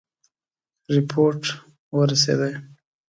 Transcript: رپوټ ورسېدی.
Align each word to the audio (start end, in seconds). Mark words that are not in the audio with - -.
رپوټ 0.95 1.41
ورسېدی. 1.97 2.53